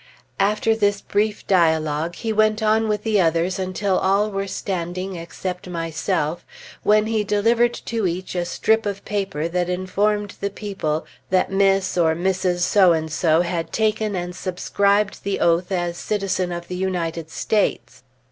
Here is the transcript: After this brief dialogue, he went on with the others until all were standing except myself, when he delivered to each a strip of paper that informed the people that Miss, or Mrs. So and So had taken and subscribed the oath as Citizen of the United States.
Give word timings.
After 0.39 0.75
this 0.75 0.99
brief 0.99 1.45
dialogue, 1.45 2.15
he 2.15 2.33
went 2.33 2.63
on 2.63 2.87
with 2.87 3.03
the 3.03 3.21
others 3.21 3.59
until 3.59 3.99
all 3.99 4.31
were 4.31 4.47
standing 4.47 5.15
except 5.15 5.69
myself, 5.69 6.43
when 6.81 7.05
he 7.05 7.23
delivered 7.23 7.75
to 7.85 8.07
each 8.07 8.33
a 8.33 8.45
strip 8.45 8.87
of 8.87 9.05
paper 9.05 9.47
that 9.47 9.69
informed 9.69 10.37
the 10.41 10.49
people 10.49 11.05
that 11.29 11.51
Miss, 11.51 11.99
or 11.99 12.15
Mrs. 12.15 12.61
So 12.61 12.93
and 12.93 13.11
So 13.11 13.41
had 13.41 13.71
taken 13.71 14.15
and 14.15 14.35
subscribed 14.35 15.23
the 15.23 15.39
oath 15.39 15.71
as 15.71 15.97
Citizen 15.99 16.51
of 16.51 16.67
the 16.67 16.77
United 16.77 17.29
States. 17.29 18.01